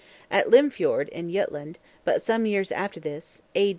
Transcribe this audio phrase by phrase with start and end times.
[0.31, 3.69] At Lymfjord, in Jutland, but some years after this (A.